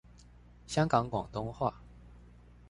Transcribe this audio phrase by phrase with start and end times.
[0.65, 1.79] 香港廣東話